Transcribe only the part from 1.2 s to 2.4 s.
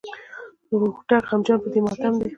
غمجن په دې ماتم دی.